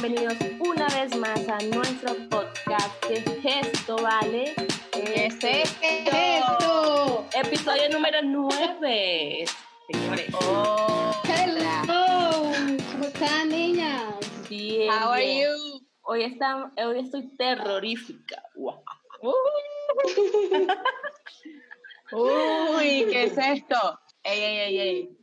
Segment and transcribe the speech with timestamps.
[0.00, 4.54] bienvenidos una vez más a nuestro podcast de Gesto, ¿vale?
[4.90, 7.26] ¿Qué es Este, esto?
[7.34, 9.44] Episodio número 9.
[9.90, 12.52] Señores, Oh, Hello,
[12.92, 14.14] ¿cómo están niñas?
[14.48, 14.90] bien.
[14.90, 15.48] How are bien.
[15.50, 15.86] you?
[16.02, 18.42] Hoy, está, hoy estoy terrorífica.
[18.54, 18.82] Guau.
[22.12, 23.98] Uy, ¿qué es esto?
[24.22, 25.18] Ey, ey, ey, ey.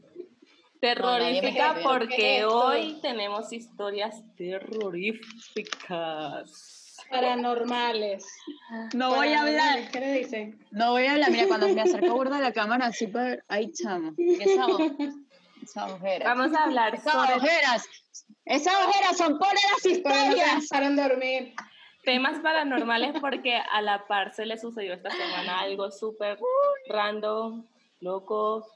[0.80, 6.96] Terrorífica No, porque hoy tenemos historias terroríficas.
[7.10, 8.26] Paranormales.
[8.94, 9.90] No voy a hablar.
[9.92, 10.64] ¿Qué le dicen?
[10.72, 11.32] No voy a hablar.
[11.32, 13.44] Mira, cuando me acerco burda a la cámara, así para...
[13.48, 14.14] Ay, chamo.
[14.18, 14.66] Esa,
[15.64, 16.38] esas ojeras.
[16.38, 17.88] Vamos a hablar Esas sobre ojeras.
[18.46, 20.70] Esas ojeras son por las Pero no se historias.
[20.70, 21.54] dejaron dormir.
[22.04, 26.38] temas paranormales porque a la par se le sucedió esta semana algo súper
[26.90, 27.66] random,
[28.02, 28.68] loco.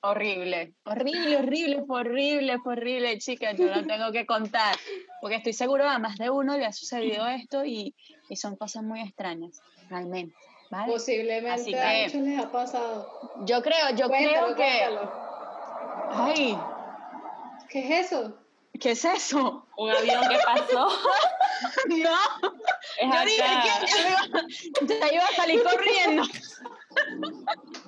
[0.00, 4.76] Horrible, horrible, horrible, fue horrible, fue horrible, chicas, yo lo tengo que contar,
[5.20, 7.94] porque estoy seguro a más de uno le ha sucedido esto y,
[8.28, 10.36] y son cosas muy extrañas, realmente,
[10.70, 10.92] ¿vale?
[10.92, 13.30] Posiblemente Así a que- muchos les ha pasado.
[13.44, 14.78] Yo creo, yo Cuéntalo, creo que...
[14.84, 15.12] cuéntalo.
[16.10, 16.58] Ay,
[17.68, 18.34] ¿Qué es eso?
[18.80, 19.66] ¿qué es eso?
[19.76, 20.88] Un avión que pasó.
[21.88, 21.94] No,
[23.00, 23.28] Es yo acá.
[24.86, 26.22] iba, ya iba a salir corriendo.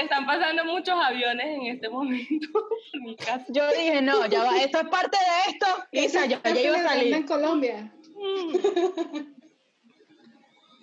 [0.00, 3.44] Están pasando muchos aviones en este momento por mi casa.
[3.48, 6.80] Yo dije, no, ya va, esto es parte de esto, Isa, yo ya iba a
[6.80, 7.26] en salir.
[7.26, 7.92] Colombia.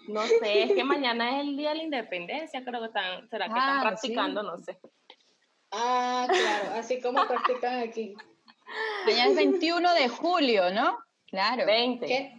[0.07, 3.45] No sé, es que mañana es el día de la independencia, creo que están, será
[3.45, 4.47] que están Ah, practicando, sí.
[4.47, 4.79] no sé.
[5.71, 8.13] Ah, claro, así como practican aquí.
[9.05, 10.99] Mañana es 21 de julio, ¿no?
[11.27, 11.65] Claro.
[11.65, 12.05] 20.
[12.05, 12.33] ¿Qué?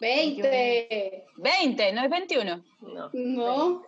[0.00, 1.24] 20.
[1.36, 2.62] 20, no es 21.
[2.80, 3.10] No.
[3.12, 3.82] No.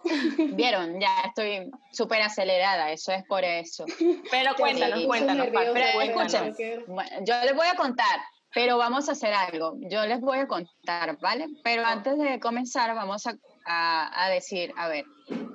[0.52, 3.84] Vieron, ya estoy súper acelerada, eso es por eso.
[4.30, 6.32] Pero cuéntanos, Sí, cuéntanos, Pero cuéntanos.
[6.34, 8.20] escuchen, bueno, yo les voy a contar,
[8.54, 9.76] pero vamos a hacer algo.
[9.90, 11.46] Yo les voy a contar, ¿vale?
[11.62, 13.34] Pero antes de comenzar, vamos a,
[13.64, 15.04] a- a decir, a ver,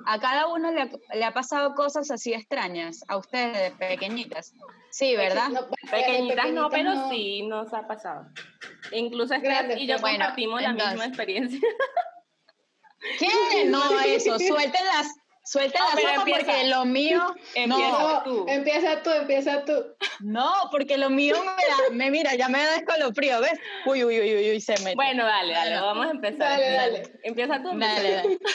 [0.06, 4.52] a cada uno le, ha- le ha pasado cosas así extrañas, a ustedes, pequeñitas.
[4.90, 5.48] Sí, ¿verdad?
[5.48, 7.10] No, Pequeñitas no, pero no.
[7.10, 8.26] sí nos ha pasado.
[8.92, 11.60] Incluso Steph y yo bueno, compartimos la misma experiencia.
[13.18, 13.64] ¿Qué?
[13.66, 15.08] No, eso, suelten las,
[15.44, 17.90] suelten No, las porque lo mío, Empieza.
[17.90, 18.44] no, tú.
[18.48, 19.72] empieza tú, empieza tú.
[20.20, 23.58] no, porque lo mío me, da- me mira, ya me da escalofrío, ¿ves?
[23.86, 24.94] Uy, uy, uy, uy, uy, se mete.
[24.94, 25.86] Bueno, dale, dale, Bueno.
[25.86, 26.38] vamos a empezar.
[26.60, 27.02] Dale, dale.
[27.24, 27.70] Empieza tú.
[27.70, 28.38] empieza Dale, dale.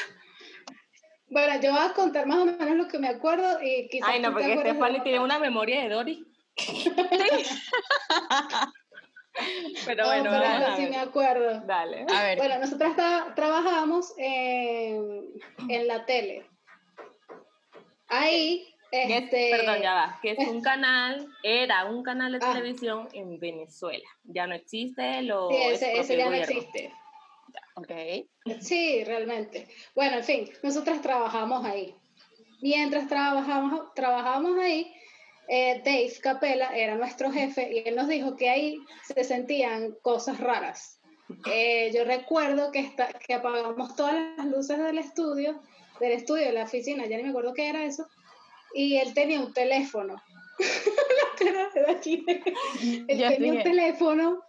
[1.29, 4.21] Bueno, yo voy a contar más o menos lo que me acuerdo y quizás Ay,
[4.21, 6.25] no, porque Stephanie tiene una memoria de Dory.
[9.87, 11.61] Pero No, bueno, pero sí me acuerdo.
[11.61, 12.05] Dale.
[12.13, 15.31] A ver, Bueno, nosotras tra- trabajamos en,
[15.69, 16.45] en la tele.
[18.09, 20.19] Ahí, Que es- este, perdón, ya va.
[20.21, 22.53] Que es un canal, era un canal de Ah.
[22.53, 24.07] televisión en Venezuela.
[24.23, 26.55] Ya no existe, lo sí, ese, ese ya el no gobierno.
[26.55, 26.93] existe.
[27.75, 27.91] ok.
[28.61, 29.67] Sí, realmente.
[29.93, 31.95] Bueno, en fin, nosotras trabajamos ahí.
[32.61, 34.91] Mientras trabajamos, trabajamos ahí,
[35.47, 38.77] eh, Dave Capella era nuestro jefe y él nos dijo que ahí
[39.13, 40.99] se sentían cosas raras.
[41.51, 42.93] Eh, yo recuerdo que,
[43.33, 45.61] apagamos todas las luces del estudio,
[45.99, 48.07] del estudio, de la oficina, ya ni me acuerdo qué era eso,
[48.73, 50.15] y él tenía un teléfono.
[50.59, 52.25] La cara de aquí.
[53.07, 54.43] él Ya tenía un teléfono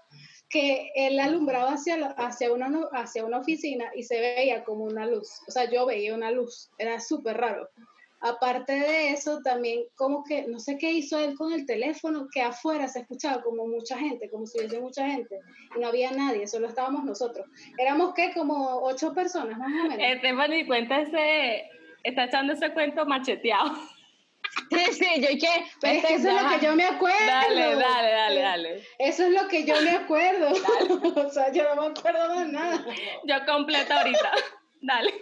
[0.49, 5.05] que él alumbraba hacia, la- hacia, una, hacia una oficina y se veía como una
[5.07, 5.29] luz.
[5.47, 6.71] O sea, yo veía una luz.
[6.79, 7.69] Era súper raro.
[8.21, 12.43] Aparte de eso, también como que, no sé qué hizo él con el teléfono, que
[12.43, 15.39] afuera se escuchaba como mucha gente, como si hubiese mucha gente.
[15.77, 17.47] Y no había nadie, solo estábamos nosotros.
[17.79, 18.33] Éramos, ¿qué?
[18.35, 20.19] Como ocho personas, más o menos.
[20.19, 21.71] Stephanie cuenta ese,
[22.03, 23.73] está echando ese cuento macheteado.
[24.71, 25.49] Sí, sí, yo y qué.
[25.81, 27.27] Pero es que eso es lo que yo me acuerdo.
[27.27, 28.87] Dale, dale, dale, dale.
[28.99, 30.53] Eso es lo que yo me acuerdo.
[31.27, 32.85] o sea, yo no me acuerdo de nada.
[33.25, 34.33] Yo completo ahorita.
[34.81, 35.13] Dale.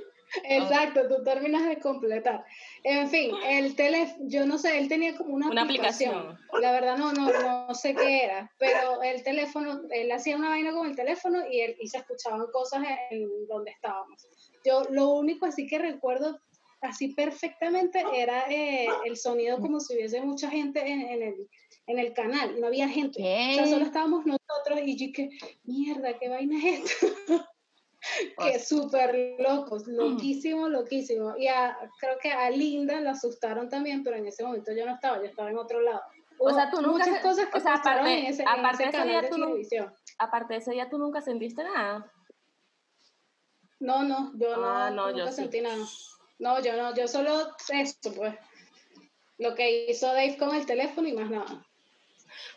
[0.44, 2.44] Exacto, tú terminas de completar.
[2.82, 6.14] En fin, el teléfono, yo no sé, él tenía como una, Una aplicación.
[6.14, 6.62] aplicación.
[6.62, 10.72] La verdad no, no, no sé qué era, pero el teléfono, él hacía una vaina
[10.72, 14.26] con el teléfono y, él, y se escuchaban cosas en donde estábamos.
[14.64, 16.38] Yo lo único así que recuerdo
[16.80, 21.48] así perfectamente era eh, el sonido como si hubiese mucha gente en, en el,
[21.86, 23.20] en el canal, no había gente.
[23.20, 25.30] O sea, solo estábamos nosotros y yo que,
[25.64, 27.06] mierda, ¿qué vaina es esto?
[28.38, 31.36] que súper locos, loquísimo, loquísimo.
[31.36, 34.94] Y a- creo que a Linda la asustaron también, pero en ese momento yo no
[34.94, 36.02] estaba, yo estaba en otro lado.
[36.38, 38.88] O sea, tú nunca muchas cosas que o sea, aparte- en ese, aparte ese de
[38.88, 39.94] ese canal día de tú televisión.
[40.18, 42.12] Aparte de eso, ya tú nunca sentiste nada.
[43.80, 45.34] No, no, yo no, Ah, no, nunca yo sí.
[45.34, 45.84] sentí nada.
[46.38, 48.34] No, yo no, yo solo esto, pues.
[49.38, 51.65] Lo que hizo Dave con el teléfono y más nada.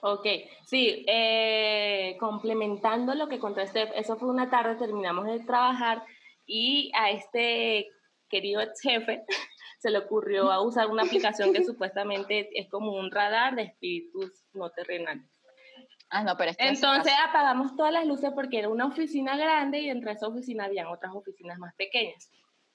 [0.02, 0.26] Ok,
[0.66, 6.04] sí, eh, complementando lo que contó Steph, eso fue una tarde, terminamos de trabajar
[6.46, 7.90] y a este
[8.30, 9.24] querido ex jefe
[9.80, 14.46] se le ocurrió a usar una aplicación que supuestamente es como un radar de espíritus
[14.54, 15.30] no terrenales.
[16.12, 19.80] Ah, no, pero es que Entonces apagamos todas las luces porque era una oficina grande
[19.80, 22.32] y dentro de esa oficina habían otras oficinas más pequeñas.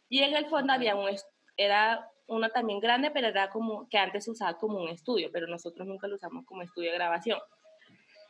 [0.08, 1.10] Y en el fondo había un,
[1.56, 5.46] era una también grande, pero era como que antes se usaba como un estudio, pero
[5.46, 7.38] nosotros nunca lo usamos como estudio de grabación.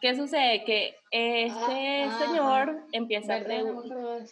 [0.00, 0.64] ¿Qué sucede?
[0.64, 3.43] Que este Ah, señor empieza a,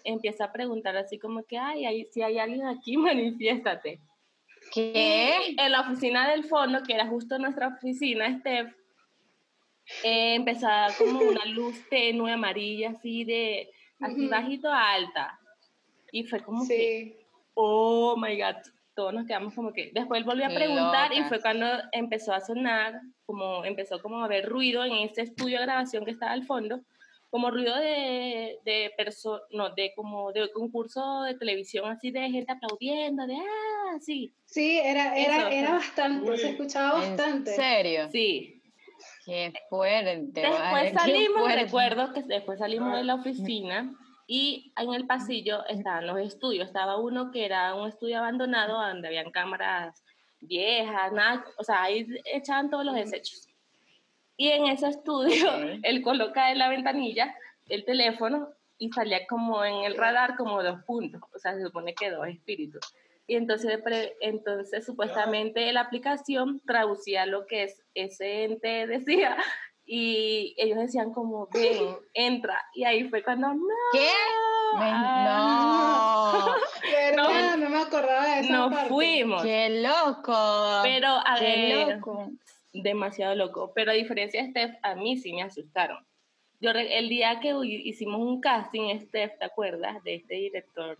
[0.05, 4.00] empieza a preguntar así como que, ay, ay, si hay alguien aquí, manifiéstate.
[4.73, 5.55] ¿Qué?
[5.56, 8.75] En la oficina del fondo, que era justo nuestra oficina, Steph,
[10.05, 13.70] eh, empezó a dar como una luz tenue, amarilla, así de,
[14.00, 15.38] así bajito a alta.
[16.11, 17.25] Y fue como que,
[17.55, 18.56] oh my God,
[18.94, 22.41] todos nos quedamos como que, después él volvió a preguntar y fue cuando empezó a
[22.41, 26.44] sonar, como empezó como a haber ruido en ese estudio de grabación que estaba al
[26.44, 26.81] fondo,
[27.31, 32.53] como ruido de, de perso no, de como de concurso de televisión, así de gente
[32.53, 35.49] aplaudiendo, de, ah, sí, Sí, era, era, Eso.
[35.49, 37.55] era bastante, se escuchaba ¿En bastante.
[37.55, 38.09] serio?
[38.11, 38.59] sí.
[39.25, 40.41] Qué fuerte.
[40.41, 41.62] Después salimos, fuerte.
[41.65, 43.93] recuerdo que después salimos de la oficina
[44.34, 46.67] y en el pasillo estaban los estudios.
[46.67, 50.02] Estaba uno que era un estudio abandonado donde habían cámaras
[50.40, 53.46] viejas, nada, o sea, ahí echaban todos los desechos.
[54.38, 55.81] Y en ese estudio, Ok.
[55.82, 57.37] él coloca en la ventanilla
[57.69, 58.49] el teléfono
[58.79, 62.26] y salía como en el radar como dos puntos, o sea, se supone que dos
[62.26, 62.81] espíritus.
[63.26, 63.81] Y entonces,
[64.23, 69.37] entonces supuestamente la aplicación traducía lo que es ese ente decía
[69.94, 72.59] y ellos decían como, ven, entra.
[72.73, 73.62] Y ahí fue cuando, no.
[73.93, 74.09] ¿Qué?
[74.79, 76.33] Me- no.
[76.83, 77.56] ¿Verdad?
[77.59, 78.89] No, me acordaba de esa Nos parte.
[78.89, 79.43] fuimos.
[79.43, 80.81] Qué loco.
[80.83, 81.44] Pero a Qué
[81.85, 82.31] ver, loco.
[82.73, 83.73] demasiado loco.
[83.75, 85.99] Pero a diferencia de Steph, a mí sí me asustaron.
[86.59, 90.03] Yo el día que hicimos un casting, Steph, ¿te acuerdas?
[90.05, 90.97] De este director,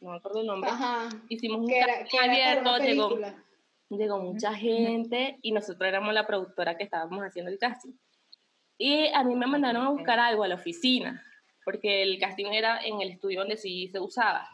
[0.00, 0.70] no me acuerdo el nombre.
[0.70, 1.08] Ajá.
[1.28, 3.10] Hicimos un era, casting abierto, llegó,
[3.90, 7.92] llegó mucha gente y nosotros éramos la productora que estábamos haciendo el casting.
[8.86, 11.24] Y a mí me mandaron a buscar algo a la oficina,
[11.64, 14.46] porque el casting era en el estudio donde sí se usaba.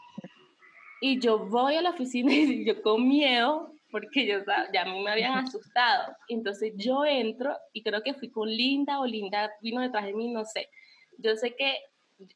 [1.01, 4.37] Y yo voy a la oficina y yo con miedo, porque yo
[4.71, 6.15] ya a mí me habían asustado.
[6.29, 10.31] Entonces yo entro y creo que fui con Linda o Linda vino detrás de mí,
[10.31, 10.69] no sé.
[11.17, 11.79] Yo sé que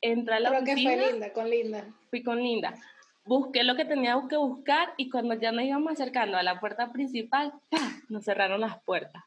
[0.01, 1.85] entré a la Creo que oficina fue linda, con linda.
[2.09, 2.75] fui con Linda.
[3.23, 6.91] Busqué lo que tenía que buscar y cuando ya nos íbamos acercando a la puerta
[6.91, 8.01] principal, ¡pah!
[8.09, 9.23] nos cerraron las puertas.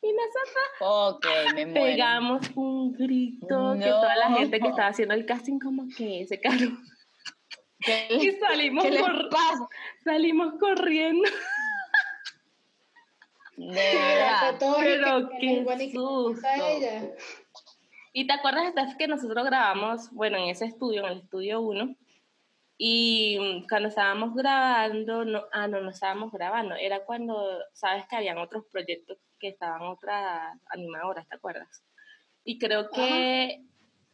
[0.00, 1.86] Y nosotros Ok, me muero.
[1.86, 3.46] pegamos un grito
[3.78, 6.68] que toda la gente que estaba haciendo el casting como que se cayó.
[7.80, 9.68] ¿Qué, Y salimos, cor- pasa?
[10.04, 11.28] salimos corriendo.
[13.56, 14.58] De verdad.
[14.58, 16.48] todo Pero qué susto.
[18.12, 21.94] Y te acuerdas, que nosotros grabamos, bueno, en ese estudio, en el estudio 1,
[22.78, 28.38] y cuando estábamos grabando, no, ah, no, no estábamos grabando, era cuando, sabes que habían
[28.38, 31.82] otros proyectos que estaban otras animadoras, ¿te acuerdas?
[32.44, 33.62] Y creo que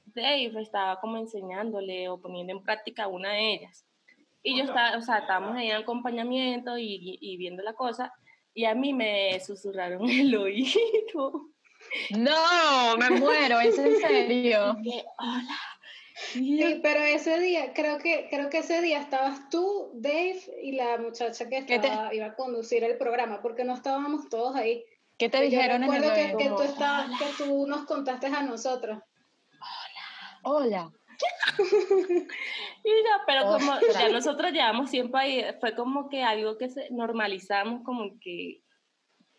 [0.07, 3.87] Dave estaba como enseñándole o poniendo en práctica una de ellas.
[4.43, 8.13] Y yo estaba, o sea, estábamos ahí en acompañamiento y, y viendo la cosa,
[8.53, 11.49] y a mí me susurraron el oído.
[12.11, 14.77] No, me muero, ¿es en serio?
[14.85, 15.59] que, hola.
[16.33, 20.97] Sí, pero ese día, creo que, creo que ese día estabas tú, Dave, y la
[20.99, 24.85] muchacha que ¿Qué te- estaba, iba a conducir el programa, porque no estábamos todos ahí.
[25.19, 27.85] ¿Qué te Yo dijeron en el recuerdo que, que tú Como, estabas, que tú nos
[27.85, 28.99] contaste a nosotros.
[30.43, 30.93] Hola.
[32.87, 33.99] Y ya, pero como Ostras.
[33.99, 38.61] ya nosotros llevamos tiempo ahí, fue como que algo que se normalizamos, como que,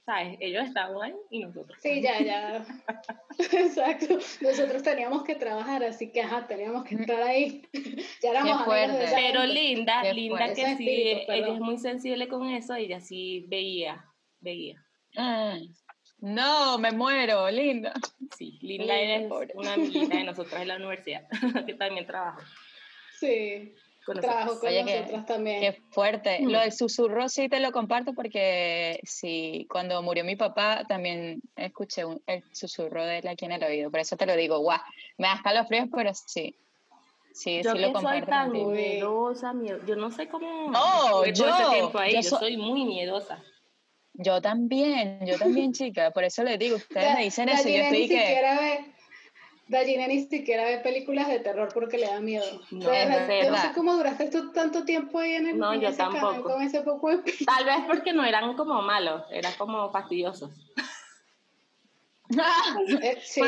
[0.03, 0.37] ¿sabes?
[0.39, 1.77] Ellos estaban ahí y nosotros.
[1.79, 2.65] Sí, ya, ya.
[3.37, 4.17] Exacto.
[4.41, 7.61] Nosotros teníamos que trabajar, así que ajá, teníamos que estar ahí.
[8.23, 9.09] ya éramos fuerte.
[9.13, 9.53] Pero gente.
[9.53, 10.55] linda, Qué linda fuerte.
[10.55, 14.03] que sí, espíritu, ella es muy sensible con eso, ella sí veía,
[14.39, 14.83] veía.
[15.17, 15.57] Ah,
[16.19, 17.93] No, me muero, linda.
[18.37, 19.53] Sí, Linda Linda, es pobre.
[19.55, 21.27] una amiguita de nosotras en la universidad,
[21.67, 22.39] que también trabaja
[23.19, 23.73] Sí,
[24.05, 25.59] con trabajo con Oye, que- nosotras también.
[25.61, 26.39] Qué fuerte.
[26.41, 26.49] Mm.
[26.49, 32.05] Lo del susurro sí te lo comparto porque sí, cuando murió mi papá también escuché
[32.05, 33.91] un- el susurro de él aquí en el oído.
[33.91, 34.79] Por eso te lo digo, guau.
[35.17, 36.55] Me da escalofríos, pero sí.
[37.33, 38.69] Sí, Yo sí lo soy comparto tan contigo.
[38.71, 42.55] miedosa, miedo- yo no sé cómo No, ese yo- tiempo ahí, yo yo so- soy
[42.57, 43.43] muy miedosa.
[44.17, 46.11] Yo también, yo también, chica.
[46.11, 48.19] Por eso les digo, ustedes Da- me dicen eso y yo ni estoy que...
[48.19, 48.85] siquiera ve,
[49.67, 52.45] Dallina ni siquiera ve películas de terror porque le da miedo.
[52.71, 53.61] No, De es verdad, yo no verdad.
[53.69, 56.49] sé cómo duraste tú tanto tiempo ahí en, el, No, en yo ese canal tampoco.
[56.53, 60.51] con ese poco de Tal vez porque no eran como malos, eran como fastidiosos.
[63.23, 63.41] Sí.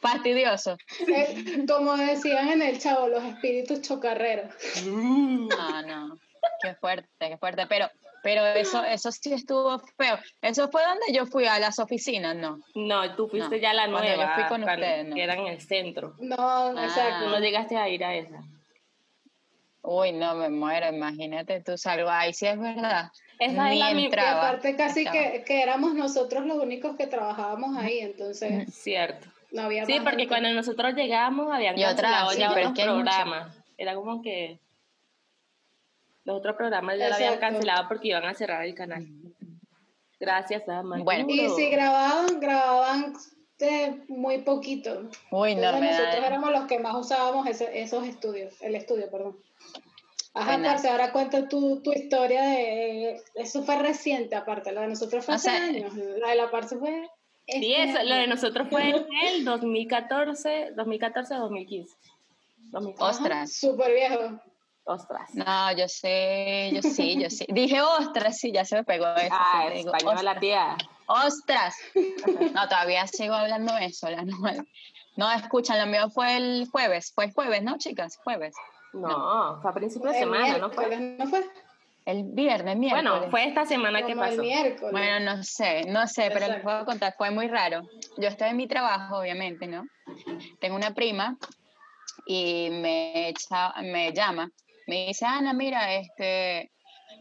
[0.00, 0.78] Fastidioso.
[1.08, 4.54] Eh, como decían en el chavo, los espíritus chocarreros.
[4.86, 6.18] No, no.
[6.62, 7.66] Qué fuerte, qué fuerte.
[7.68, 7.90] Pero,
[8.22, 10.18] pero eso, eso sí estuvo feo.
[10.42, 12.58] Eso fue donde yo fui a las oficinas, ¿no?
[12.74, 15.14] No, tú fuiste No, ya a la cuando yo nueva, fui con ustedes, no.
[15.14, 16.14] que era en el centro.
[16.20, 16.84] No, Ah.
[16.84, 17.24] exacto.
[17.24, 18.40] Tú no llegaste a ir a esa.
[19.82, 23.10] Uy, no me muero, imagínate tú salgo ahí, sí es verdad.
[23.38, 24.48] Esa Ni es la mi- Y entraba.
[24.48, 29.28] aparte casi que, que éramos nosotros los únicos que trabajábamos ahí, entonces Cierto.
[29.52, 30.28] no había Sí, porque gente.
[30.28, 33.56] cuando nosotros llegamos habían Y otra, cancelado sí, ya pero es otros programas.
[33.78, 34.58] Era como que
[36.30, 39.06] los otros programas ya lo habían cancelado porque iban a cerrar el canal.
[40.18, 40.62] Gracias.
[40.66, 41.26] Bueno.
[41.28, 43.14] Y si grababan, grababan
[43.58, 45.08] de muy poquito.
[45.30, 49.36] Uy, no Entonces nosotros éramos los que más usábamos ese- esos estudios, el estudio, perdón.
[50.32, 53.20] Ajá, parce, ahora cuenta tu, tu historia de...
[53.34, 56.50] Eso fue reciente, aparte, la de nosotros fue O hace sea, años, la de la
[56.50, 57.08] parce fue...
[57.48, 61.96] Sí, este eso, lo de nosotros fue en el 2014, 2014 2015.
[62.70, 63.02] 2015.
[63.10, 63.52] Ostras.
[63.52, 64.40] Súper viejo.
[64.84, 65.34] Ostras.
[65.34, 67.46] No, yo sé, yo sí, yo sí.
[67.48, 69.28] Dije ostras, sí, ya se me pegó eso.
[69.30, 70.76] Ah, sí, te digo, española, tía.
[71.06, 71.76] ostras.
[72.54, 74.10] No, todavía sigo hablando eso.
[74.10, 74.36] La no,
[75.16, 77.12] no, escuchan, lo mío fue el jueves.
[77.14, 78.18] Fue el jueves, ¿no, chicas?
[78.24, 78.54] Jueves.
[78.92, 80.96] No, fue a principio de semana, ¿no fue?
[80.98, 81.44] ¿no fue?
[82.06, 83.08] El viernes, miércoles.
[83.10, 84.42] Bueno, fue esta semana que Como el pasó.
[84.42, 84.92] miércoles.
[84.92, 87.82] Bueno, no sé, no sé, pero les puedo contar, fue muy raro.
[88.16, 89.86] Yo estaba en mi trabajo, obviamente, ¿no?
[90.60, 91.36] Tengo una prima
[92.26, 94.50] y me, echa, me llama,
[94.90, 96.72] me dice, Ana, mira, este,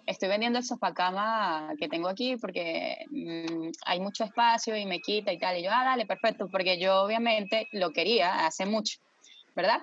[0.08, 5.00] estoy vendiendo el sofá cama que tengo aquí porque mm, hay mucho espacio y me
[5.00, 5.58] quita y tal.
[5.58, 9.00] Y yo, ah, dale, perfecto, porque yo obviamente lo quería hace mucho,
[9.56, 9.82] ¿verdad?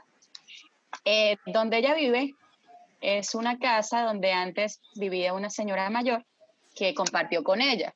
[1.05, 2.35] Eh, donde ella vive
[3.01, 6.27] es una casa donde antes vivía una señora mayor
[6.75, 7.95] que compartió con ella.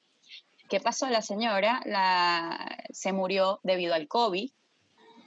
[0.68, 1.09] ¿Qué pasó?
[1.09, 4.49] La señora la, se murió debido al COVID,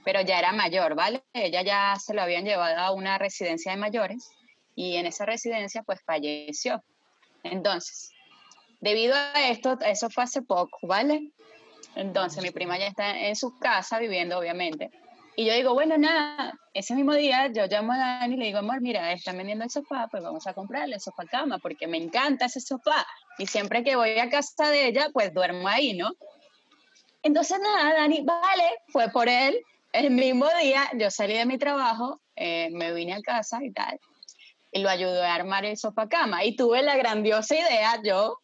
[0.05, 1.21] pero ya era mayor, ¿vale?
[1.33, 4.31] Ella ya se lo habían llevado a una residencia de mayores
[4.75, 6.83] y en esa residencia pues falleció.
[7.43, 8.11] Entonces,
[8.79, 11.31] debido a esto, eso fue hace poco, ¿vale?
[11.95, 14.89] Entonces mi prima ya está en su casa viviendo, obviamente.
[15.35, 18.59] Y yo digo, bueno, nada, ese mismo día yo llamo a Dani y le digo,
[18.59, 21.97] amor, mira, están vendiendo el sofá, pues vamos a comprarle el sofá cama, porque me
[21.97, 23.05] encanta ese sofá.
[23.39, 26.11] Y siempre que voy a casa de ella, pues duermo ahí, ¿no?
[27.23, 29.59] Entonces, nada, Dani, vale, fue por él.
[29.91, 33.99] El mismo día yo salí de mi trabajo, eh, me vine a casa y tal,
[34.73, 36.43] y lo ayudé a armar el sofá cama.
[36.43, 38.39] Y tuve la grandiosa idea, yo,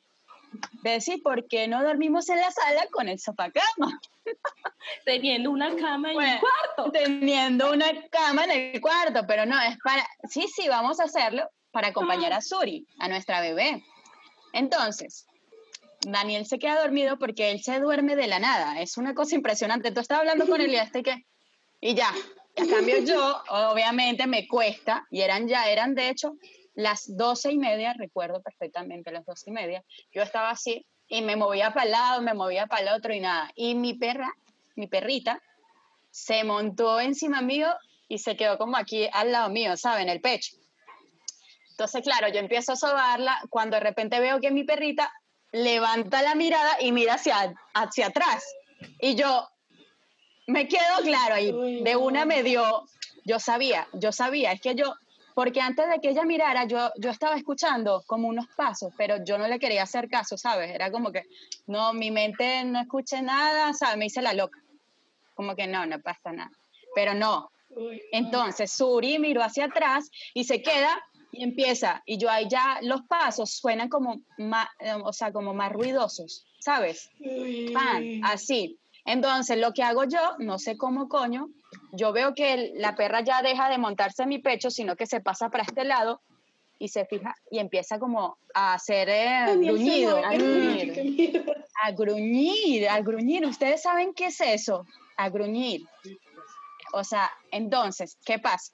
[0.83, 4.00] de decir, ¿por qué no dormimos en la sala con el sofá cama?
[5.05, 6.91] Teniendo una cama en Bueno, el cuarto.
[6.91, 11.50] Teniendo una cama en el cuarto, pero no, es para, sí, sí, vamos a hacerlo
[11.71, 13.83] para acompañar a Suri, a nuestra bebé.
[14.53, 15.27] Entonces,
[16.01, 19.91] Daniel se queda dormido porque él se duerme de la nada, es una cosa impresionante.
[19.91, 21.25] Tú estás hablando con él y este que,
[21.81, 22.12] y ya,
[22.60, 26.34] a cambio yo, obviamente me cuesta, y eran ya, eran de hecho
[26.75, 31.36] las doce y media, recuerdo perfectamente las doce y media, yo estaba así y me
[31.36, 33.51] movía para el lado, me movía para el otro y nada.
[33.56, 34.32] Y mi perra,
[34.75, 35.42] mi perrita,
[36.12, 37.68] se montó encima mío
[38.08, 40.04] y se quedó como aquí al lado mío, ¿saben?
[40.04, 40.56] En el pecho.
[41.72, 45.12] Entonces, claro, yo empiezo a sobarla cuando de repente veo que mi perrita
[45.51, 48.44] levanta la mirada y mira hacia, hacia atrás.
[49.00, 49.48] Y yo
[50.50, 51.51] me quedo claro ahí.
[51.51, 52.86] Uy, De una me dio,
[53.24, 54.96] yo sabía, yo sabía, es que yo,
[55.36, 59.38] porque antes de que ella mirara, yo, yo estaba escuchando como unos pasos, pero yo
[59.38, 60.72] no le quería hacer caso, ¿sabes?
[60.72, 61.24] Era como que,
[61.68, 63.98] no, mi mente no escuché nada, ¿sabes?
[63.98, 64.60] Me hice la loca.
[65.36, 66.51] Como que no, no pasa nada.
[66.96, 71.01] Pero no, Uy, entonces Suri miró hacia atrás y se queda
[71.32, 72.01] y empieza.
[72.06, 74.68] Y yo ahí ya los pasos suenan como más,
[75.03, 77.12] o sea, como más ruidosos, ¿sabes?
[77.74, 78.78] Pan, así.
[79.10, 81.50] Entonces lo que hago yo, no sé cómo coño,
[81.94, 85.20] yo veo que la perra ya deja de montarse en mi pecho, sino que se
[85.20, 86.22] pasa para este lado
[86.78, 91.44] y se fija y empieza como a hacer eh, gruñido, a gruñir,
[91.84, 93.46] a gruñir, a gruñir.
[93.48, 94.86] ¿Ustedes saben qué es eso?
[95.18, 95.82] A gruñir.
[96.94, 98.74] O sea, entonces, ¿qué pasa?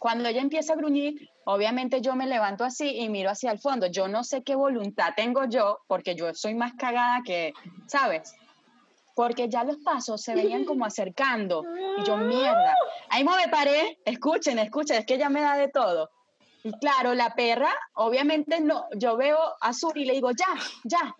[0.00, 3.86] Cuando ella empieza a gruñir, obviamente yo me levanto así y miro hacia el fondo.
[3.86, 7.52] Yo no sé qué voluntad tengo yo, porque yo soy más cagada que,
[7.86, 8.34] ¿sabes?
[9.16, 11.64] Porque ya los pasos se veían como acercando.
[11.98, 12.76] Y yo, mierda.
[13.08, 16.10] Ahí me paré, escuchen, escuchen, es que ella me da de todo.
[16.62, 21.14] Y claro, la perra, obviamente no, yo veo a Suri y le digo, ya, ya.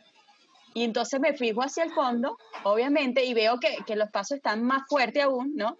[0.74, 4.62] Y entonces me fijo hacia el fondo, obviamente, y veo que, que los pasos están
[4.62, 5.78] más fuertes aún, ¿no?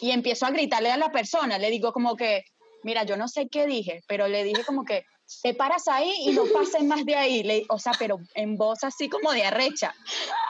[0.00, 2.44] Y empiezo a gritarle a la persona, le digo como que,
[2.82, 5.04] mira, yo no sé qué dije, pero le dije como que,
[5.42, 7.42] te paras ahí y no pases más de ahí.
[7.42, 9.94] Le, o sea, pero en voz así como de arrecha,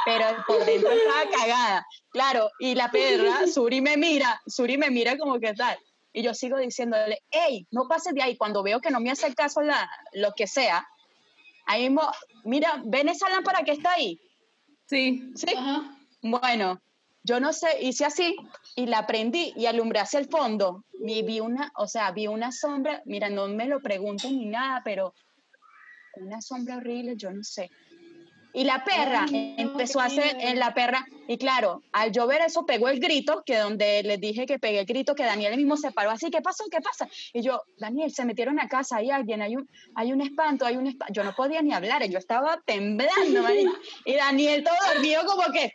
[0.04, 1.86] pero por dentro estaba cagada.
[2.10, 5.78] Claro, y la perra, Suri me mira, Suri me mira como que tal.
[6.12, 8.36] Y yo sigo diciéndole, hey, no pases de ahí.
[8.36, 10.86] Cuando veo que no me hace caso la, lo que sea,
[11.66, 12.10] ahí mismo,
[12.44, 14.18] mira, ven esa lámpara que está ahí.
[14.86, 15.30] Sí.
[15.34, 15.54] Sí.
[16.22, 16.80] Bueno,
[17.26, 18.36] yo no sé, hice así
[18.76, 20.84] y la prendí y alumbré hacia el fondo.
[21.04, 24.80] Y vi una, o sea, vi una sombra, mira, no me lo pregunten ni nada,
[24.84, 25.12] pero
[26.14, 27.68] una sombra horrible, yo no sé.
[28.54, 32.64] Y la perra empezó a hacer en la perra, y claro, al yo ver eso
[32.64, 35.92] pegó el grito, que donde les dije que pegué el grito, que Daniel mismo se
[35.92, 36.64] paró así, ¿qué pasó?
[36.70, 37.06] ¿Qué pasa?
[37.34, 40.76] Y yo, Daniel, se metieron a casa, hay alguien, hay un, hay un espanto, hay
[40.76, 41.12] un espanto.
[41.12, 43.12] Yo no podía ni hablar, yo estaba temblando,
[44.06, 45.74] y Daniel todo dormido como que,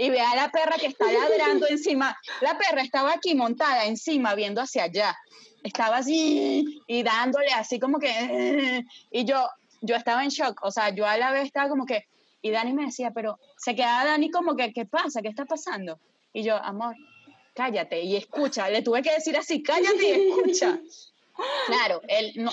[0.00, 2.18] y ve a la perra que está ladrando encima.
[2.40, 5.14] La perra estaba aquí montada encima, viendo hacia allá.
[5.62, 8.86] Estaba así y dándole así como que...
[9.10, 9.46] Y yo,
[9.82, 12.06] yo estaba en shock, o sea, yo a la vez estaba como que...
[12.40, 15.20] Y Dani me decía, pero se quedaba Dani como que, ¿qué pasa?
[15.20, 15.98] ¿Qué está pasando?
[16.32, 16.96] Y yo, amor,
[17.52, 18.70] cállate y escucha.
[18.70, 20.80] Le tuve que decir así, cállate y escucha.
[21.66, 22.50] Claro, él, no,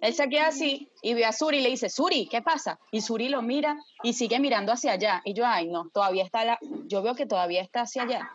[0.00, 2.78] él se queda así y ve a Suri y le dice, Suri, ¿qué pasa?
[2.90, 5.22] Y Suri lo mira y sigue mirando hacia allá.
[5.24, 8.30] Y yo, ay, no, todavía está la, yo veo que todavía está hacia allá.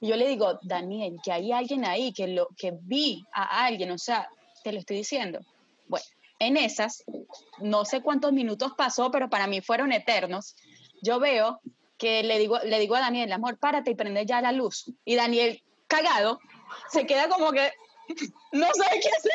[0.00, 3.90] Y yo le digo, Daniel, que hay alguien ahí, que, lo, que vi a alguien,
[3.90, 4.28] o sea,
[4.64, 5.40] te lo estoy diciendo.
[5.88, 6.06] Bueno,
[6.38, 7.04] en esas,
[7.58, 10.56] no sé cuántos minutos pasó, pero para mí fueron eternos.
[11.02, 11.60] Yo veo
[11.98, 14.90] que le digo, le digo a Daniel, amor, párate y prende ya la luz.
[15.04, 16.40] Y Daniel, cagado,
[16.88, 17.70] se queda como que
[18.52, 19.32] no sabe qué hacer.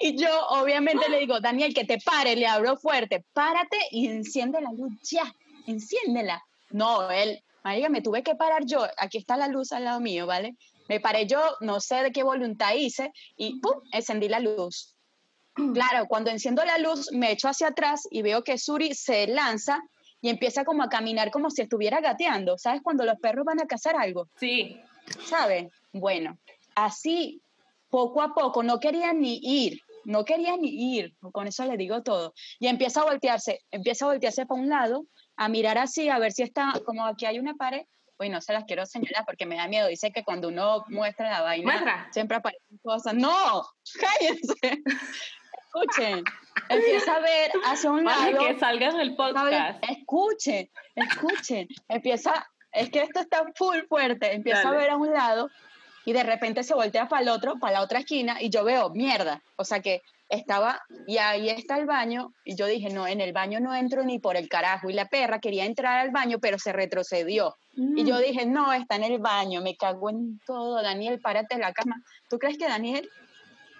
[0.00, 4.60] Y yo obviamente le digo, Daniel, que te pare, le hablo fuerte, párate y enciende
[4.60, 5.34] la luz ya,
[5.66, 6.42] enciéndela.
[6.70, 10.26] No, él, María, me tuve que parar yo, aquí está la luz al lado mío,
[10.26, 10.56] ¿vale?
[10.88, 13.80] Me paré yo, no sé de qué voluntad hice y ¡pum!
[13.92, 14.94] encendí la luz.
[15.54, 19.82] Claro, cuando enciendo la luz me echo hacia atrás y veo que Suri se lanza
[20.22, 22.56] y empieza como a caminar como si estuviera gateando.
[22.56, 24.28] ¿Sabes cuando los perros van a cazar algo?
[24.38, 24.80] Sí.
[25.26, 25.70] ¿Sabes?
[25.92, 26.38] Bueno,
[26.74, 27.42] así,
[27.88, 32.02] poco a poco, no quería ni ir, no quería ni ir, con eso le digo
[32.02, 32.32] todo.
[32.58, 35.06] Y empieza a voltearse, empieza a voltearse para un lado,
[35.36, 37.82] a mirar así, a ver si está, como aquí hay una pared,
[38.18, 41.30] uy, no se las quiero señalar porque me da miedo, dice que cuando uno muestra
[41.30, 43.14] la vaina, siempre aparecen cosas.
[43.14, 43.62] No,
[44.00, 44.82] cállense.
[45.74, 46.22] Escuchen,
[46.68, 48.38] empieza a ver hacia un lado.
[48.46, 49.82] que salgan el podcast.
[49.88, 51.66] Escuchen, escuchen.
[51.88, 54.34] Empieza, es que esto está full fuerte.
[54.34, 55.48] Empieza a ver a un lado
[56.04, 58.90] y de repente se voltea para el otro, para la otra esquina y yo veo
[58.90, 59.42] mierda.
[59.56, 63.34] O sea que estaba, y ahí está el baño, y yo dije, no, en el
[63.34, 64.88] baño no entro ni por el carajo.
[64.88, 67.54] Y la perra quería entrar al baño, pero se retrocedió.
[67.74, 68.20] Y yo mm.
[68.20, 70.82] dije, no, está en el baño, me cago en todo.
[70.82, 72.02] Daniel, párate en la cama.
[72.30, 73.08] ¿Tú crees que Daniel?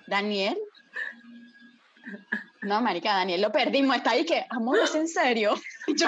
[0.06, 0.58] ¿Daniel?
[2.60, 3.96] No, marica, Daniel, lo perdimos.
[3.96, 5.54] Está ahí que, amor, ¿es en serio?
[5.88, 6.06] Yo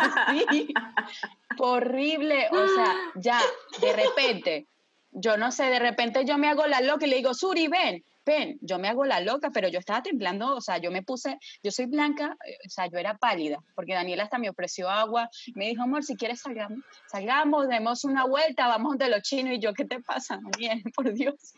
[0.50, 0.68] sí.
[1.58, 2.48] Horrible.
[2.50, 3.40] O sea, ya,
[3.80, 4.68] de repente,
[5.14, 8.04] yo no sé, de repente yo me hago la loca y le digo, Suri, ven,
[8.26, 11.38] ven, yo me hago la loca, pero yo estaba temblando, o sea, yo me puse,
[11.62, 15.30] yo soy blanca, eh, o sea, yo era pálida, porque Daniela hasta me ofreció agua,
[15.54, 19.60] me dijo, amor, si quieres salgamos, salgamos, demos una vuelta, vamos de los chinos, y
[19.60, 20.82] yo, ¿qué te pasa, Daniel?
[20.94, 21.54] Por Dios.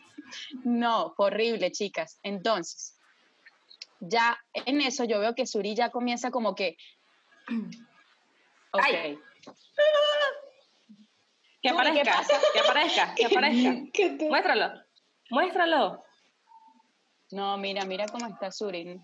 [0.63, 2.19] No, horrible, chicas.
[2.21, 2.95] Entonces,
[3.99, 6.77] ya en eso yo veo que Suri ya comienza como que,
[8.71, 8.83] ok.
[11.67, 14.25] Que aparezca, que aparezca, que aparezca.
[14.29, 14.81] Muéstralo,
[15.29, 16.03] muéstralo.
[17.31, 18.99] No, mira, mira cómo está Suri.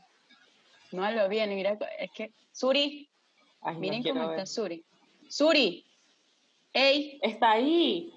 [0.92, 3.10] No lo viene, mira, es que Suri,
[3.78, 4.84] miren cómo está Suri.
[5.28, 5.86] Suri,
[6.72, 7.20] ey.
[7.22, 8.14] Está ahí.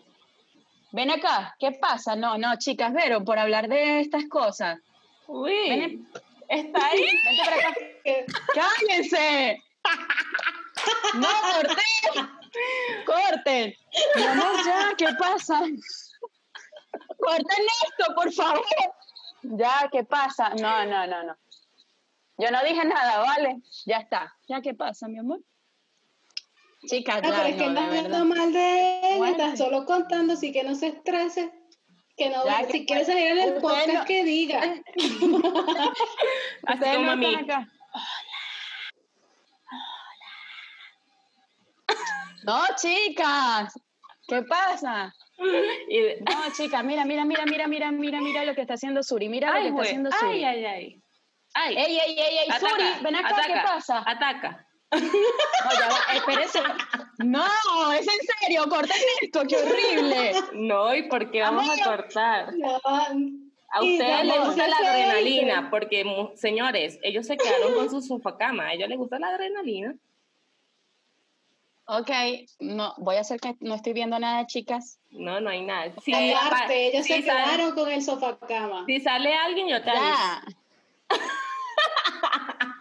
[0.93, 2.15] Ven acá, ¿qué pasa?
[2.15, 4.79] No, no, chicas, vieron, por hablar de estas cosas.
[5.27, 6.07] Uy,
[6.49, 7.01] está ahí.
[7.25, 7.75] Vente para acá.
[8.55, 9.59] ¡Cállense!
[11.15, 12.36] ¡No, corten!
[13.05, 13.75] ¡Corten!
[14.17, 15.61] Mi amor, ya, ¿qué pasa?
[17.19, 18.65] ¡Corten esto, por favor!
[19.43, 20.51] Ya, ¿qué pasa?
[20.51, 21.37] No, no, no, no.
[22.39, 23.63] Yo no dije nada, ¿vale?
[23.87, 24.37] Ya está.
[24.49, 25.41] ¿Ya qué pasa, mi amor?
[26.87, 30.53] Chicas, no, ya, pero es que no, hablando mal de él, estás solo contando, así
[30.53, 31.53] que no se estrese.
[32.17, 34.61] Que no, si quieres salir en el podcast, que diga.
[36.67, 37.35] Así como a mí.
[37.35, 37.71] Acá.
[42.45, 43.75] No, chicas,
[44.29, 45.15] ¿qué pasa?
[45.39, 49.53] No, chicas, mira, mira, mira, mira, mira, mira, mira lo que está haciendo Suri, mira
[49.53, 50.45] lo que está haciendo Suri.
[50.45, 51.03] Ay, ay, ay.
[51.69, 54.03] Ey, ey, ey, ey, Suri, ven acá, ¿qué pasa?
[54.07, 54.67] Ataca.
[54.93, 56.61] No, ya espérese.
[57.19, 60.33] No, es en serio, corten esto, qué horrible.
[60.53, 62.55] No, ¿y por qué vamos a cortar?
[62.57, 68.69] No, A ustedes les gusta la adrenalina, porque, señores, ellos se quedaron con su sofacama.
[68.69, 69.95] A ellos les gusta la adrenalina.
[71.89, 72.11] Ok,
[72.61, 74.99] no, voy a hacer que no estoy viendo nada, chicas.
[75.11, 75.85] No, no hay nada.
[75.87, 78.85] Aparte, apa- ellos si se sale- quedaron con el sofá cama.
[78.87, 79.91] si sale alguien, yo te.
[79.93, 80.43] Ya.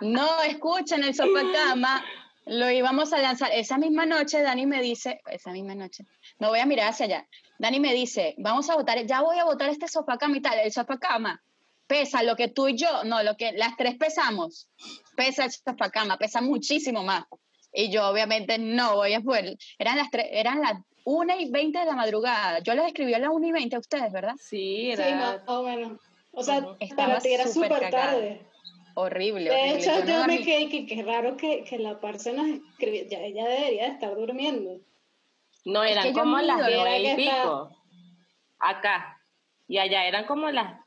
[0.00, 2.02] No, escuchen, el sofá cama
[2.46, 3.50] lo íbamos a lanzar.
[3.52, 6.06] Esa misma noche, Dani me dice, esa misma noche,
[6.38, 7.28] no voy a mirar hacia allá.
[7.58, 10.58] Dani me dice, vamos a votar, ya voy a votar este sofá cama y tal.
[10.58, 11.42] El sofá cama
[11.90, 14.68] pesa lo que tú y yo, no, lo que las tres pesamos.
[15.16, 17.24] Pesa el sofá cama, pesa muchísimo más.
[17.72, 19.56] Y yo, obviamente, no voy a poder.
[19.76, 20.74] Eran las tres, eran las
[21.04, 22.60] 1 y 20 de la madrugada.
[22.60, 24.34] Yo les escribí a las 1 y 20 a ustedes, ¿verdad?
[24.38, 25.16] Sí, Sí, era...
[25.16, 25.98] más o menos.
[26.32, 26.64] O sea.
[26.78, 28.46] Estaba para ti era súper tarde.
[28.94, 29.78] Horrible, De horrible.
[29.78, 33.02] hecho, no yo me quedé que qué raro que, que la parce nos escribió.
[33.08, 34.78] Ya ella debería de estar durmiendo.
[35.64, 37.76] No, Es eran que como las nueve y que está- pico.
[38.60, 39.16] Acá.
[39.68, 40.80] Y allá eran como las,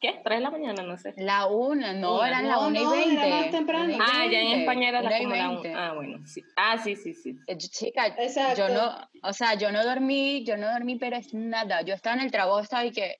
[0.00, 0.20] ¿qué?
[0.24, 1.14] Tres de la mañana, no sé.
[1.16, 2.28] La una, no, Una.
[2.28, 3.30] eran la No, una y era veinte.
[3.30, 3.84] más temprano.
[3.84, 5.70] una y Ah, ya en 20, España era la una y como la veinte.
[5.70, 6.44] un- Ah, bueno, sí.
[6.56, 7.36] Ah, sí, sí, sí.
[7.46, 8.68] Eh, yo- Chica, Exacto.
[8.68, 11.82] yo no, o sea, yo no dormí, yo no dormí, pero es nada.
[11.82, 13.16] Yo estaba en el trabajo, estaba y que,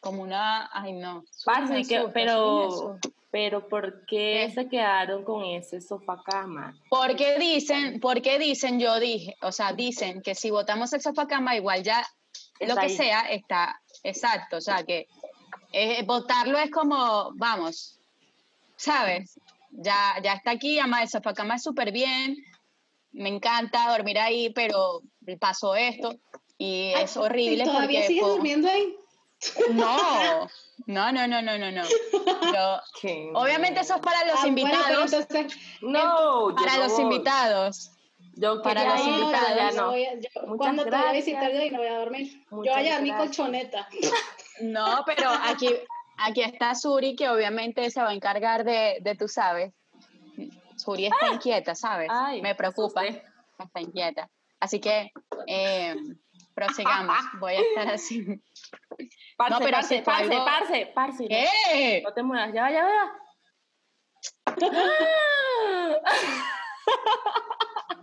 [0.00, 1.24] como una, ay no.
[1.70, 2.98] Me que- pero,
[3.30, 4.50] pero ¿por qué ¿Qué?
[4.54, 6.76] se quedaron con ese sofá cama?
[6.90, 11.56] Porque dicen, porque dicen, yo dije, o sea, dicen que si votamos el sofá cama,
[11.56, 12.06] igual ya
[12.60, 12.90] lo que ahí.
[12.90, 14.58] sea está exacto.
[14.58, 15.08] O sea, que
[15.76, 17.98] eh, votarlo es como, vamos,
[18.76, 19.38] ¿sabes?
[19.70, 22.36] Ya, ya está aquí, ama el sofá cama es súper bien,
[23.12, 25.00] me encanta dormir ahí, pero
[25.40, 26.14] pasó esto
[26.58, 28.94] y Ay, es horrible ¿y ¿Todavía porque sigues durmiendo ahí?
[29.72, 30.48] no,
[30.86, 31.82] no, no, no, no, no, no.
[31.82, 32.80] Yo-
[33.34, 37.90] obviamente eso es para los Ah, bueno, invitados, entonces, No, yo para los invitados.
[38.36, 39.90] Yo para los ir, no, pero yo ya no no.
[39.90, 42.32] voy a- yo- Muchas cuando te voy a visitar yo ahí no voy a dormir.
[42.32, 43.88] yo Muchas voy a llevar mi colchoneta.
[44.60, 45.68] No, pero aquí,
[46.18, 49.72] aquí está Suri, que obviamente se va a encargar de, de tú sabes.
[50.76, 52.08] Suri está inquieta, ¿sabes?
[52.10, 53.22] Ay, Me preocupa, asusté.
[53.58, 54.28] está inquieta.
[54.60, 55.10] Así que,
[55.46, 55.94] eh,
[56.54, 57.16] prosigamos.
[57.40, 58.24] Voy a estar así.
[59.36, 61.22] Parce, No, pero parce, parce, algo- parce, parce.
[61.24, 62.02] no- ¿Qué?
[62.04, 63.12] No te muevas, ya va, ya va.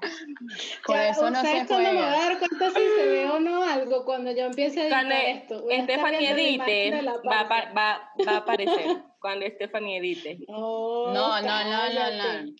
[0.84, 3.28] Con Ya, eso no se ¿Ustedes cuándo me voy a dar cuenta si se ve
[3.28, 5.64] o no algo cuando yo empiece a editar Cuando esto?
[5.82, 9.02] Stephanie edite, va, va, va a aparecer.
[9.20, 10.38] Cuando Stephanie edite.
[10.48, 12.52] No, No, no, no, no,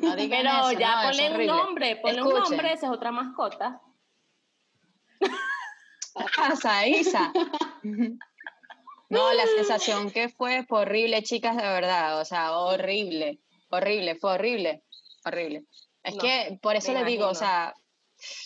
[0.00, 3.80] Pero eso, ya no, ponle un nombre, ponle un nombre, esa es otra mascota.
[5.18, 7.32] ¿Qué pasa, Isa?
[9.08, 12.20] No, la sensación que fue fue horrible, chicas, de verdad.
[12.20, 14.82] O sea, horrible, horrible, fue horrible,
[15.24, 15.64] horrible.
[16.04, 17.74] Es No, que por eso les digo, o sea,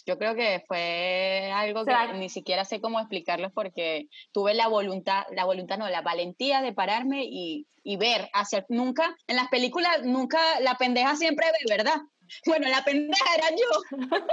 [0.06, 4.68] yo creo que fue algo que ¿Será- ni siquiera sé cómo explicarles porque tuve la
[4.68, 9.48] voluntad, la voluntad no, la valentía de pararme y, y ver, hacer, nunca, en las
[9.48, 11.96] películas, nunca, la pendeja siempre ve, ¿verdad?
[12.46, 13.98] Bueno, la pendeja era yo.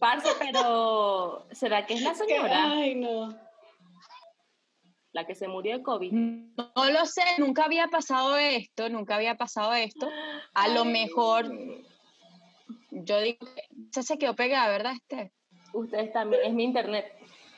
[0.00, 3.34] Parce, pero ¿será que es la señora Ay, no.
[5.12, 6.12] la que se murió de COVID?
[6.12, 10.08] No lo sé, nunca había pasado esto, nunca había pasado esto.
[10.54, 11.50] A lo mejor,
[12.92, 13.46] yo digo,
[13.92, 15.32] que se quedó pegada, ¿verdad, este?
[15.72, 17.10] Ustedes también, es mi internet.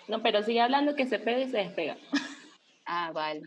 [0.07, 1.97] No, pero sigue hablando que se pega y se despega.
[2.87, 3.43] Ah, vale.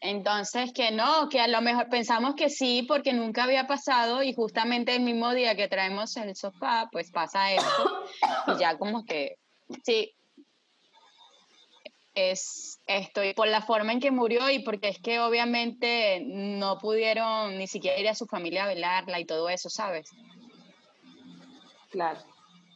[0.00, 4.32] Entonces, que no, que a lo mejor pensamos que sí, porque nunca había pasado y
[4.32, 8.04] justamente el mismo día que traemos el sofá, pues pasa esto.
[8.48, 9.36] Y ya como que,
[9.84, 10.12] sí,
[12.20, 16.78] es esto, y por la forma en que murió y porque es que obviamente no
[16.78, 20.10] pudieron ni siquiera ir a su familia a velarla y todo eso, ¿sabes?
[21.90, 22.20] Claro.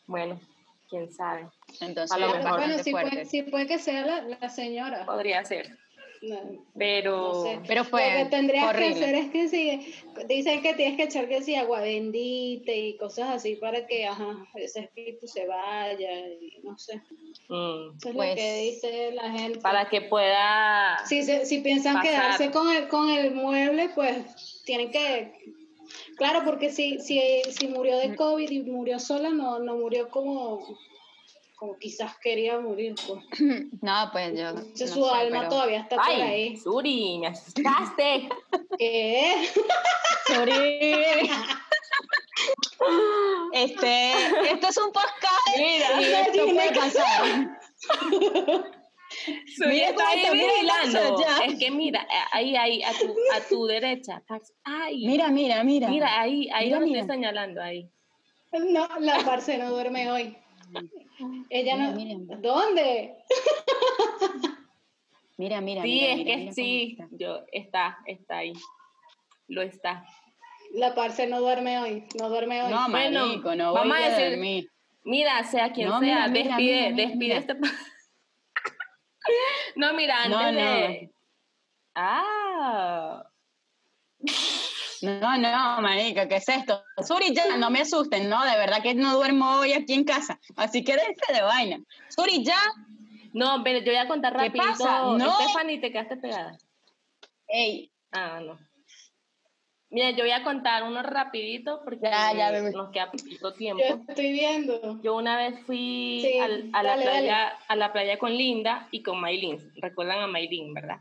[0.07, 0.40] Bueno,
[0.88, 1.48] quién sabe.
[1.80, 2.59] Entonces, A lo es mejor.
[2.59, 5.04] Bueno, sí puede, sí puede que sea la, la señora.
[5.04, 5.78] Podría ser.
[6.28, 7.16] No, Pero.
[7.16, 7.60] no sé.
[7.66, 9.94] Pero fue Lo que tendrías que hacer es que si
[10.26, 14.46] dicen que tienes que echar que si agua bendita y cosas así para que ajá,
[14.54, 16.96] ese espíritu se vaya y no sé.
[17.48, 19.58] mm, Eso es Pues, lo que dice la gente.
[19.60, 20.98] para que pueda.
[21.06, 22.10] Si, se- si piensan pasar.
[22.10, 25.32] quedarse con el, con el mueble, pues tienen que...
[26.16, 30.60] Claro, porque si, si, si murió de COVID y murió sola, no, no murió como,
[31.56, 32.94] como quizás quería morir.
[33.06, 33.20] Pues.
[33.82, 34.48] No, pues yo.
[34.50, 36.20] Entonces no su sé, alma pero- todavía está por ¡Ay!
[36.22, 36.56] ahí.
[36.56, 38.28] Suri, me asustaste.
[38.78, 39.48] ¿Qué?
[40.26, 41.30] Suri.
[43.52, 44.12] Este,
[44.52, 47.58] esto es un podcast Mira, y esto puede pasar.
[49.56, 51.24] Suri Mira vigilando.
[51.46, 54.22] Es que mira, ahí, ahí, a tu, a tu derecha.
[54.64, 55.06] ¡Ay!
[55.06, 55.88] Mira, mira, mira.
[55.88, 57.00] Mira, ahí, ahí Mira, lo mira.
[57.00, 57.88] estoy señalando, ahí.
[58.52, 60.36] No, la parce no duerme hoy.
[61.50, 61.92] Ella no.
[61.92, 62.37] Mira, mira.
[62.37, 63.16] ¿Dónde?
[65.37, 65.83] Mira, mira.
[65.83, 67.16] Sí, mira, es mira, que mira sí, está.
[67.18, 68.53] yo, está, está ahí.
[69.48, 70.07] Lo está.
[70.74, 72.05] La parce no duerme hoy.
[72.20, 72.70] No duerme hoy.
[72.70, 74.70] No, Bueno, marico, no vamos voy a a decir- dormir.
[75.03, 77.37] Mira, sea quien No, sea, mira, mira, despide, mira, mira, despide mira.
[77.38, 77.55] este.
[79.77, 80.61] no, mira, antes No, no.
[80.61, 81.11] de.
[81.96, 83.27] Ah.
[85.04, 86.84] No, no, marica, ¿qué es esto?
[87.06, 90.38] Suri, ya, no me asusten, no, de verdad que no duermo hoy aquí en casa,
[90.56, 91.78] así que déjense de vaina.
[92.08, 92.58] Suri, ya,
[93.32, 94.68] No, pero yo voy a contar ¿Qué rapidito.
[94.68, 95.02] pasa?
[95.18, 95.30] No.
[95.40, 96.56] Stephanie, te quedaste pegada.
[97.48, 98.58] ey, Ah, no.
[99.90, 103.82] Mira, yo voy a contar uno rapidito porque Ya, ya, nos queda poquito tiempo.
[103.86, 105.00] Yo estoy viendo.
[105.02, 108.88] Yo una vez fui Sí, al- a, la dale, playa, a la playa con Linda
[108.90, 109.72] y con Maylin.
[109.76, 110.98] Recuerdan a Maylin, ¿verdad?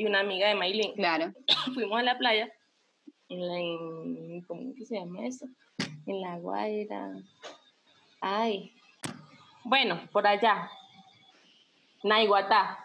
[0.00, 0.94] Y una amiga de Maylin.
[0.94, 1.30] claro,
[1.74, 2.50] Fuimos a la playa.
[3.28, 5.44] En la, en- ¿Cómo que se llama eso?
[6.06, 7.12] En la Guaira.
[8.22, 8.72] Ay.
[9.62, 10.70] Bueno, por allá.
[12.02, 12.82] Naiguatá.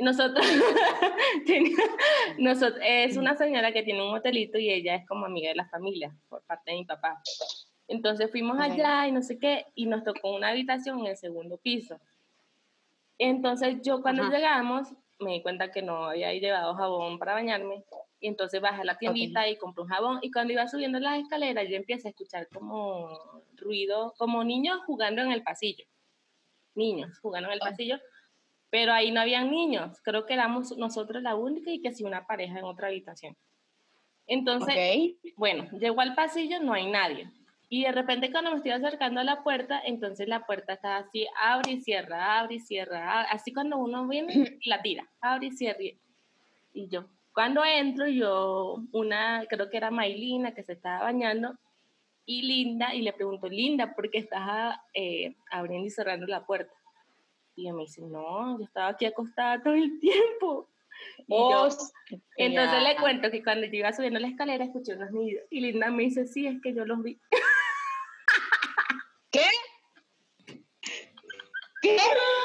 [0.00, 0.46] Nosotros,
[2.38, 5.68] nosotros, es una señora que tiene un hotelito y ella es como amiga de la
[5.68, 7.20] familia por parte de mi papá.
[7.88, 11.56] Entonces fuimos allá y no sé qué, y nos tocó una habitación en el segundo
[11.58, 11.98] piso.
[13.18, 14.36] Entonces yo cuando Ajá.
[14.36, 17.84] llegamos me di cuenta que no había llevado jabón para bañarme
[18.20, 21.20] y entonces bajé a la tiendita y compré un jabón y cuando iba subiendo las
[21.20, 23.08] escaleras yo empecé a escuchar como
[23.56, 25.84] ruido, como niños jugando en el pasillo.
[26.74, 27.98] Niños jugando en el pasillo,
[28.70, 32.26] pero ahí no habían niños, creo que éramos nosotros la única y que sí una
[32.26, 33.36] pareja en otra habitación.
[34.26, 37.30] Entonces, bueno, llego al pasillo, no hay nadie.
[37.70, 41.26] Y de repente cuando me estoy acercando a la puerta, entonces la puerta está así,
[41.40, 45.50] abre y cierra, abre y cierra, a- así cuando uno viene la tira, abre y
[45.52, 45.82] cierra.
[45.82, 45.98] Y-
[46.88, 51.56] yo, cuando entro, yo, una, creo que era Maylina que se estaba bañando,
[52.24, 56.72] y Linda, y le pregunto, Linda, ¿por qué estás eh, abriendo y cerrando la puerta?
[57.56, 60.68] Y ella me dice, no, yo estaba aquí acostada todo el tiempo.
[61.26, 62.20] Y yo, Hostia.
[62.36, 65.90] entonces le cuento que cuando yo iba subiendo la escalera escuché unos niños y Linda
[65.90, 67.18] me dice, sí, es que yo los vi.
[69.30, 69.44] ¿Qué?
[71.82, 71.96] ¿Qué?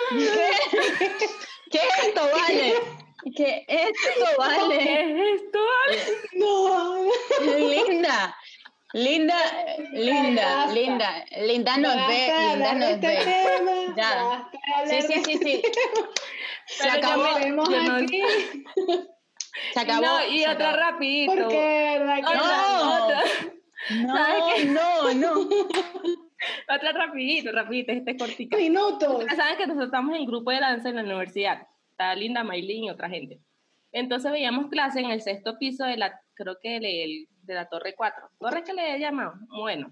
[0.09, 0.51] ¿Qué?
[1.71, 2.73] ¿Qué es esto, vale?
[3.35, 4.77] ¿Qué es esto, vale?
[4.77, 5.59] ¿Qué es esto?
[6.33, 7.09] No.
[7.41, 8.35] Linda,
[8.91, 9.37] linda,
[9.93, 13.93] linda, linda, linda nos ve, linda nos este ve.
[13.95, 14.49] Ya.
[14.85, 15.61] Sí, sí, sí, este sí.
[15.61, 16.09] tema.
[16.65, 17.25] Se acabó,
[19.73, 20.01] se acabó.
[20.01, 21.47] No, y otra rapidito.
[21.47, 22.03] otra,
[23.87, 25.49] ¿Sabes No, no, no.
[26.75, 28.57] otra rapidito, rapidito, este es cortito.
[28.57, 29.25] minutos.
[29.35, 31.67] Saben que nosotros estamos en grupo de danza en la universidad.
[31.91, 33.39] Está Linda, Maylin y otra gente.
[33.91, 37.93] Entonces veíamos clase en el sexto piso de la, creo que el- de la Torre
[37.95, 38.29] 4.
[38.39, 39.33] ¿Torre que le he llamado?
[39.49, 39.91] Bueno.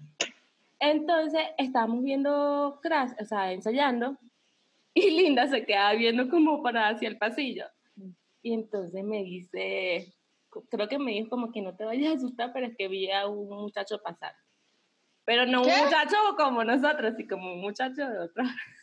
[0.80, 4.16] Entonces estábamos viendo clase, o sea, ensayando,
[4.94, 7.66] y Linda se queda viendo como para hacia el pasillo.
[8.42, 10.12] Y entonces me dice,
[10.68, 13.08] creo que me dijo como que no te vayas a asustar, pero es que vi
[13.10, 14.34] a un muchacho pasar.
[15.24, 15.70] Pero no ¿Qué?
[15.70, 18.44] un muchacho como nosotros, sino como un muchacho de otra.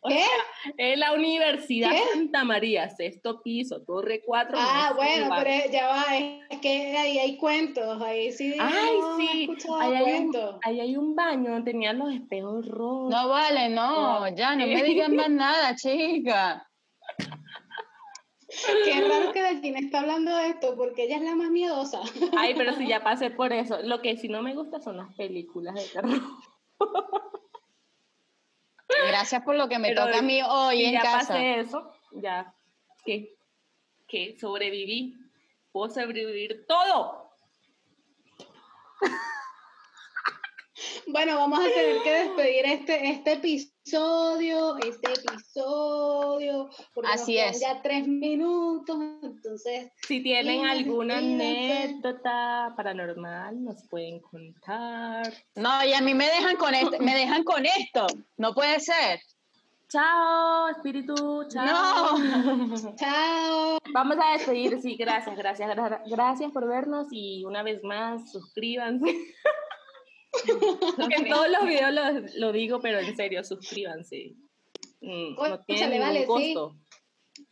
[0.00, 0.14] O ¿Qué?
[0.14, 2.00] sea, en la Universidad ¿Qué?
[2.14, 4.56] Santa María, sexto piso, Torre 4.
[4.58, 6.04] Ah, bueno, pero ya va,
[6.48, 8.56] es que ahí hay cuentos, ahí sí.
[8.58, 10.56] Ay, no sí, ahí hay, un, cuentos.
[10.62, 13.10] ahí hay un baño donde tenían los espejos rojos.
[13.10, 16.66] No vale, no, ya no me digan más nada, chica.
[18.84, 22.00] Qué raro que Delfina está hablando de esto, porque ella es la más miedosa.
[22.36, 23.82] Ay, pero si ya pasé por eso.
[23.82, 26.20] Lo que sí no me gusta son las películas de terror.
[29.08, 31.18] Gracias por lo que me Pero toca a mí hoy en ya casa.
[31.34, 32.54] pasé eso, ya,
[33.04, 33.36] ¿qué?
[34.08, 35.16] Que sobreviví.
[35.72, 37.30] Puedo sobrevivir todo.
[41.08, 47.50] Bueno, vamos a tener que despedir este, este episodio, este episodio, porque nos Así quedan
[47.50, 47.60] es.
[47.60, 55.32] ya tres minutos, entonces, Si tienen alguna anécdota paranormal, nos pueden contar.
[55.54, 58.06] No, y a mí me dejan con esto, me dejan con esto.
[58.36, 59.20] No puede ser.
[59.88, 62.18] Chao, espíritu, chao.
[62.18, 62.94] No.
[62.96, 63.78] chao.
[63.92, 69.06] Vamos a despedir, sí, gracias, gracias, gra- gracias por vernos y una vez más, suscríbanse.
[71.10, 72.02] en todos los videos lo,
[72.46, 74.34] lo digo, pero en serio, suscríbanse.
[75.00, 76.26] Mm, no tiene ningún vale, sí.
[76.26, 76.76] costo.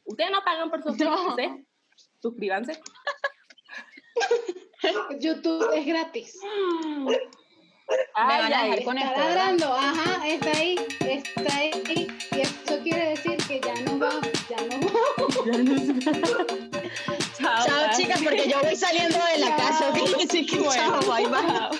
[0.04, 1.64] Ustedes no pagan por suscribirse.
[2.20, 2.80] Suscríbanse.
[5.20, 6.38] YouTube es gratis.
[7.04, 7.16] Me
[8.14, 9.36] Ay, van a dejar con Está esto, ¿verdad?
[9.36, 11.70] ladrando, ajá, está ahí, está ahí.
[12.32, 14.94] Y eso quiere decir que ya no va, ya no va.
[17.38, 19.90] Chao, chicas, porque yo voy saliendo de la casa.
[19.90, 19.96] ¿ok?
[20.24, 21.42] Así que chao, bye, bye.
[21.46, 21.70] Chao.